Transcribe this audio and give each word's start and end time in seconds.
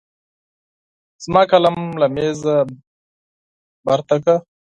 زما 1.23 1.41
قلم 1.51 1.75
له 1.99 2.07
مېزه 2.15 2.55
بېرته 3.85 4.15
کړه. 4.23 4.35